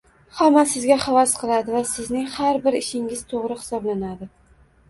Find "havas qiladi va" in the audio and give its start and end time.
1.03-1.81